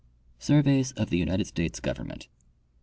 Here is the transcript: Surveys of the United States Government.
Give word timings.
Surveys 0.39 0.93
of 0.93 1.11
the 1.11 1.17
United 1.19 1.45
States 1.45 1.79
Government. 1.79 2.27